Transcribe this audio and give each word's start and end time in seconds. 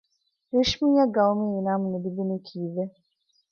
ރިޝްމީއަށް 0.55 1.13
ގައުމީ 1.15 1.45
އިނާމު 1.53 1.85
ނުލިބުނީ 1.93 2.35
ކީއްވެ؟ 2.47 2.83